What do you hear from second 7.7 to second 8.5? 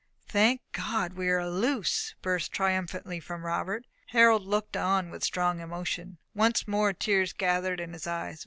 in his eyes.